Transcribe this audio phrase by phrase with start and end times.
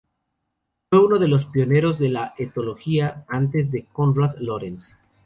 [0.89, 4.95] Fue uno de los pioneros de la etología antes de Konrad Lorenz.